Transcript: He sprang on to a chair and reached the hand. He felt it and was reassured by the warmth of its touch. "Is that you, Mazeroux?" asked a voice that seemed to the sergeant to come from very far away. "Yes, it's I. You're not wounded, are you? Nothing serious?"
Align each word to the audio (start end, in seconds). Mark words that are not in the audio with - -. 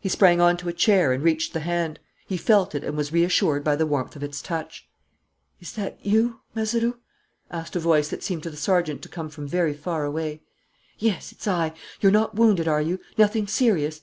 He 0.00 0.08
sprang 0.08 0.40
on 0.40 0.56
to 0.56 0.70
a 0.70 0.72
chair 0.72 1.12
and 1.12 1.22
reached 1.22 1.52
the 1.52 1.60
hand. 1.60 1.98
He 2.26 2.38
felt 2.38 2.74
it 2.74 2.82
and 2.82 2.96
was 2.96 3.12
reassured 3.12 3.62
by 3.62 3.76
the 3.76 3.84
warmth 3.84 4.16
of 4.16 4.22
its 4.22 4.40
touch. 4.40 4.88
"Is 5.60 5.74
that 5.74 5.98
you, 6.02 6.40
Mazeroux?" 6.54 6.96
asked 7.50 7.76
a 7.76 7.80
voice 7.80 8.08
that 8.08 8.22
seemed 8.22 8.44
to 8.44 8.50
the 8.50 8.56
sergeant 8.56 9.02
to 9.02 9.10
come 9.10 9.28
from 9.28 9.46
very 9.46 9.74
far 9.74 10.06
away. 10.06 10.40
"Yes, 10.98 11.30
it's 11.30 11.46
I. 11.46 11.74
You're 12.00 12.10
not 12.10 12.34
wounded, 12.36 12.66
are 12.66 12.80
you? 12.80 13.00
Nothing 13.18 13.46
serious?" 13.46 14.00